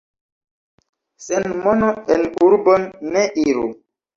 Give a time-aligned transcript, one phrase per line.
[1.27, 3.71] Sen mono en urbon ne iru.